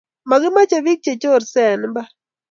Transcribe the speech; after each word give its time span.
Makimache 0.29 0.77
pik 0.85 0.99
che 1.05 1.13
chores 1.21 1.55
en 1.65 1.79
mbar 1.91 2.09